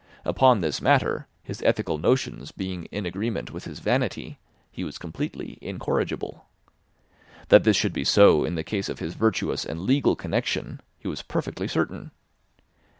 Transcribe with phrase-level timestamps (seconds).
[0.25, 4.39] Upon this matter, his ethical notions being in agreement with his vanity,
[4.71, 6.47] he was completely incorrigible.
[7.49, 11.07] That this should be so in the case of his virtuous and legal connection he
[11.07, 12.09] was perfectly certain.